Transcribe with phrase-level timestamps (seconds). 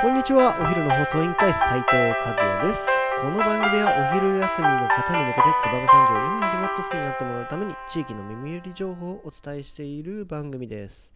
[0.00, 0.56] こんにちは。
[0.60, 2.86] お昼の放送委員会斉藤和也です。
[3.20, 11.12] この番組はお昼休みの方に向けて燕三条を今よりもっと好きになってもらうために地域の耳寄り情報をお伝えしている番組です。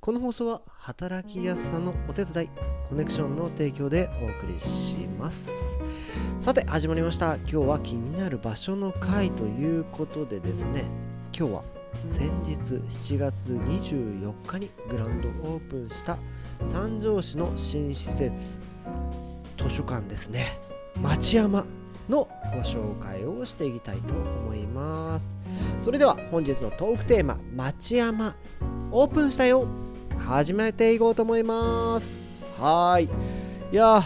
[0.00, 2.48] この放送は働きやすさのお手伝い
[2.88, 5.80] コネクションの提供でお送りします。
[6.38, 7.34] さて始まりました。
[7.34, 10.84] 今日は気になる場所の回ということでですね。
[11.36, 11.64] 今日は
[12.12, 16.16] 先日7月24日にグランドオープンした
[16.70, 18.60] 三条市の新施設
[19.56, 20.58] 図書館ですね。
[21.00, 21.64] 町山
[22.08, 25.34] のご紹介をしていきたいと思います。
[25.82, 28.34] それでは本日のトークテーマ町山
[28.90, 29.66] オープンしたよ。
[30.18, 32.14] 始めていこうと思います。
[32.58, 33.04] はい。
[33.04, 33.08] い
[33.76, 34.00] や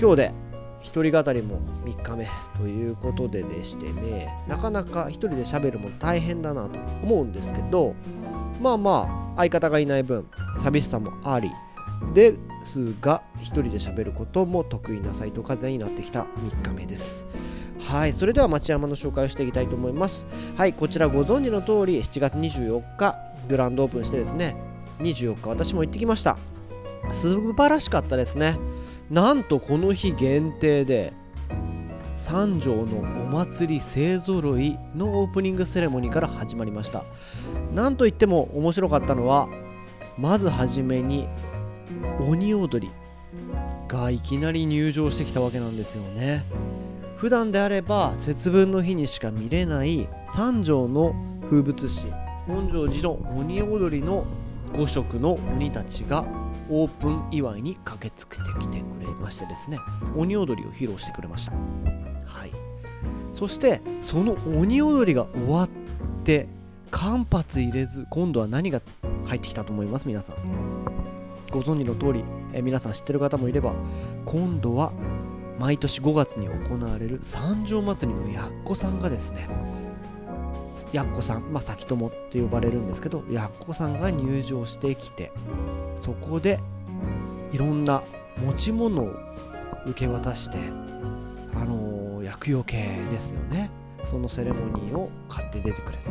[0.00, 0.32] 今日で
[0.80, 4.28] 一人語りも3日目ということででしてね。
[4.46, 7.94] なかなか一人で喋るも大変だなと思うんですけど
[8.60, 11.50] まあまあ相方がいない分寂しさもあり
[12.14, 17.26] ですが一人で喋ることも得意な斉藤和也になってきた3日目です。
[17.80, 20.26] はいそれでは町山の紹介をしていきたいと思います。
[20.56, 23.16] はいこちらご存知の通り7月24日
[23.48, 24.56] グランドオープンしてですね
[25.00, 26.36] 24日私も行ってきました。
[27.10, 28.58] 素晴らしかったですね。
[29.10, 31.12] なんとこの日限定で
[32.16, 37.04] 三条のお祭り勢ぞろいのオープニングセレモニーから始まりました。
[37.72, 39.48] なんといっても面白かったのは
[40.18, 41.28] まずはじめに
[42.20, 42.92] 鬼踊り
[43.88, 46.44] がいきなり入場してきたわけなんですよね。
[47.16, 51.14] 普段であれば節分の日にしか見れない三条の
[51.48, 52.06] 風物詩
[52.46, 54.24] 本庄寺の鬼踊りの
[54.74, 56.24] 5色の鬼たちが
[56.68, 59.78] オープン祝いに駆けつけてきてくれましてですね
[60.16, 61.52] 鬼踊りを披露してくれました。
[61.52, 62.50] はい。
[63.32, 65.68] そしてその鬼踊りが終わっ
[66.24, 66.48] て
[66.90, 68.82] 間髪入れず今度は何が
[69.24, 70.06] 入ってきたと思います？
[70.06, 70.36] 皆さん。
[71.50, 73.74] ご存知の通り、え皆さん知ってる方もいれば
[74.24, 74.92] 今度は
[75.58, 79.48] 毎年5月に行われる三条祭りのやっこさんがですね
[80.92, 85.32] やっこさん、まあ、先友って呼ばれるんですけどやっこさんが入場してきて
[86.02, 86.60] そこで
[87.52, 88.02] いろんな
[88.44, 89.14] 持ち物を
[89.86, 90.58] 受け渡して
[91.54, 92.76] あのー、厄除け
[93.10, 93.70] ですよね。
[94.06, 96.02] そのセレモニーを買って出てくれる、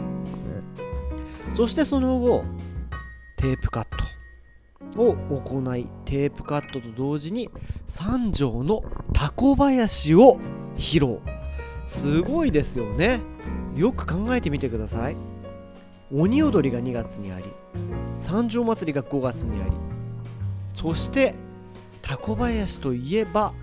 [1.49, 2.43] うん、そしてその後
[3.37, 4.04] テープカット
[4.97, 7.49] を行いテープカットと同時に
[7.87, 8.83] 三条の
[9.13, 10.39] タコ林を
[10.77, 11.19] 披露。
[11.87, 13.21] すごいですよね。
[13.75, 15.15] よく考えてみてください。
[16.13, 17.45] 鬼踊りが2月にあり
[18.21, 19.71] 三条祭りが5月にあり。
[20.75, 21.35] そして
[22.01, 23.53] タコ林といえば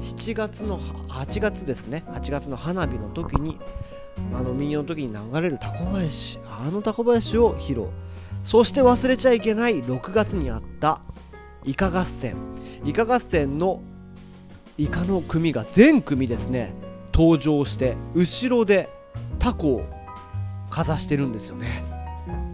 [0.00, 2.04] 7月の8月ですね。
[2.08, 3.58] 8月の花火の時に
[4.34, 7.86] あの民謡の時に流れるタコ林あのタコ林を披露。
[8.44, 11.00] そして忘れちゃいけない6月にあった
[11.64, 12.36] イカ合戦。
[12.84, 13.82] イカ合戦の
[14.78, 16.72] イカの組が全組ですね
[17.12, 18.90] 登場して後ろで
[19.38, 19.86] タコを
[20.68, 21.84] かざしてるんですよね。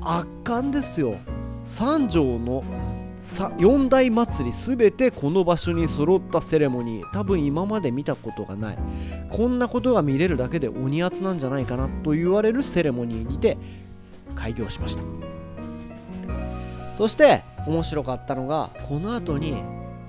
[0.03, 1.17] 圧巻ですよ。
[1.65, 2.65] 三条の
[3.23, 7.13] さ四大祭り全てこの場所に揃ったセレモニー。
[7.13, 8.79] 多分今まで見たことがない。
[9.31, 13.57] こんなことが見れるだけで鬼圧なんじゃないかなと言われるセレモニーにて
[14.35, 15.03] 開業しました。
[16.97, 19.63] そして面白かったのがこの後に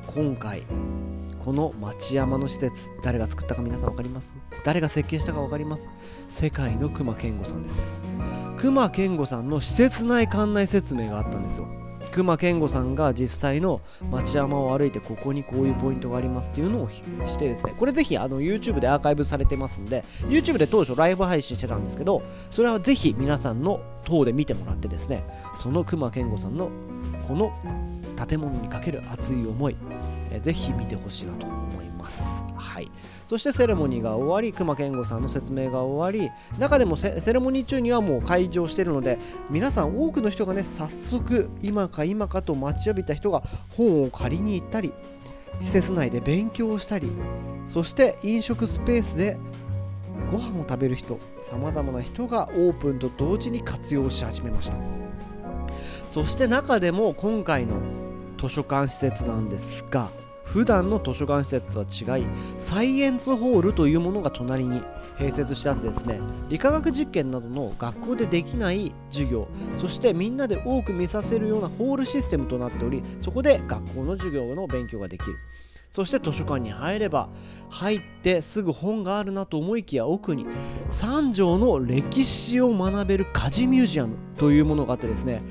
[0.07, 0.63] 今回
[1.45, 4.35] この町山の施設誰が作ったか皆さん分かります？
[4.65, 5.87] 誰が設計したか分かります？
[6.29, 8.03] 世界の熊健吾さんです。
[8.57, 11.67] 熊健吾さんの施設内館内説明があったんですよ。
[12.13, 13.81] 熊健吾さんが実際の
[14.11, 25.23] 町山を歩いてここにこういうポイントがありますっていうのをしてですねこれぜひあの YouTube でアーカイブされてますんで YouTube で当初ライブ配信してたんですけどそれはぜひ皆さんの等で見てもらってですね
[25.55, 26.69] その熊健吾さんの
[27.27, 27.51] この
[28.27, 29.75] 建物にかける熱い思い
[30.33, 32.23] えー、ぜひ見てほしいなと思います。
[32.55, 32.91] はい、
[33.33, 39.17] そしてセレモニーが終わり熊健吾さんの説明が終わり中でもセレモニー中にはもう開場しているので
[39.49, 43.41] 皆さん多くの人がね早速今か今かと待ちわびた人が
[43.75, 44.93] 本を借りに行ったり
[45.59, 47.11] 施設内で勉強をしたり
[47.65, 49.39] そして飲食スペースで
[50.31, 54.77] ご飯を食べる人さまざまな人がオープンと同時に活用し始めました。
[56.11, 57.77] そして中でも今回の
[58.37, 60.11] 図書館施設なんですが
[60.53, 62.25] 普段の図書館施設とは違い
[62.59, 64.83] サイエンスホールというものが隣に
[65.17, 66.19] 併設してあってですね。
[66.47, 69.47] 理化学実験などの学校でできない授業
[69.81, 75.37] そしてみんなで多く見させるようなホールシステムとなっておりそこで学校の授業の勉強ができる。
[75.89, 77.29] そして図書館に入れば
[77.69, 80.45] 入ってすぐ本があるなと思いきや奥に
[80.91, 85.41] 三条の歴史を学べる家事ミュージアムというものがあってですね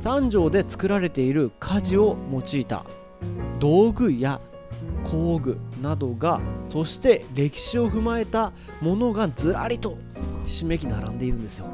[0.00, 2.86] 三条で作られている家事を用いた。
[3.58, 4.40] 道具や
[5.04, 9.98] 工具などがそして歴史を踏まえたものがずらりと
[10.46, 11.66] ひしめき並んでいるんですよ。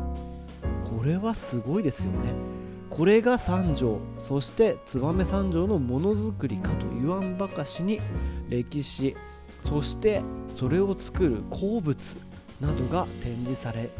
[0.84, 2.56] これはすごいですよね。
[2.90, 8.00] これが三条そして燕三条のものづくりかと言わんばかしに
[8.48, 9.16] 歴史
[9.60, 10.22] そして
[10.54, 12.18] それを作る鉱物
[12.60, 13.90] などが展示され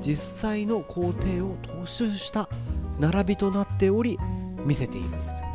[0.00, 2.48] 実際の工程を踏襲した
[2.98, 4.18] 並びとなっており
[4.64, 5.49] 見せているんですよ。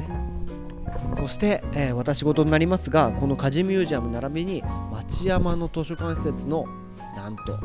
[1.16, 6.66] そして、えー、私事になりますがこの家事ミュージアム並びに町山の図書館施設の
[7.16, 7.60] なんと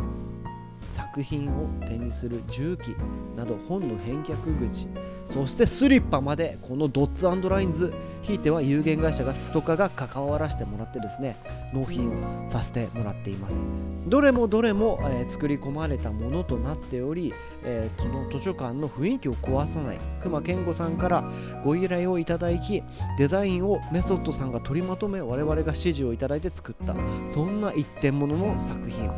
[0.92, 2.94] 作品を展示する重機
[3.36, 4.34] など本の返却
[4.68, 4.88] 口
[5.30, 11.36] そしてスリッパまでこのドッツラインズひいては有限会社がストカが関わらせてもらってですね
[11.72, 13.64] 納品をさせてもらっています。
[14.08, 17.32] どれもどれも、えー、作り込まれたものとなっており、
[17.62, 19.98] えー、その図書館の雰囲気を壊さない。
[20.20, 21.30] 熊健吾さんから
[21.64, 22.82] ご依頼をいただき
[23.16, 26.96] デザインをメソッドさんが取りまとめ我々が指示をいただいて作った。
[27.28, 29.08] そんな一点物の作品。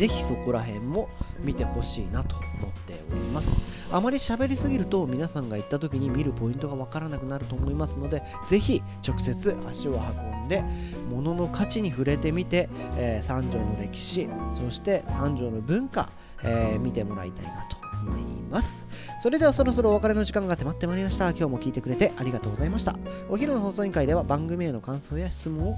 [0.00, 1.10] ぜひそこら辺も
[1.40, 3.50] 見てほしいなと思っております。
[3.92, 10.64] あまり喋りすぎると皆さんが行った時に見るポイントがわからなくなると思いますのでぜひ直接足を運んで
[11.10, 16.08] 物の価値に触れてみて、えー、三条の歴史そして三条の文化、
[16.42, 17.76] えー、見てもらいたいなと
[18.08, 18.86] 思います。
[19.20, 21.28] それではそろそろお別れの時間が迫ってまいりました。
[21.30, 22.96] 今日も聞いてくれてありがとうございました。
[23.28, 25.76] お昼の放送委員会では番組への感想や質問を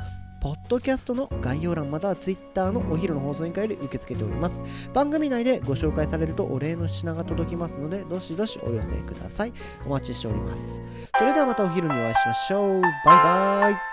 [0.73, 4.89] ドキャストの概要欄または Twitter のお昼の放送委員会で受け付けております。
[4.95, 9.53] 番組内でご紹介されるとお礼の品が届きますので、どしどしお寄せください。
[9.85, 10.81] お待ちしております。
[11.19, 12.81] それではまたお昼にお会いしましょう。
[12.81, 13.92] バイバイ。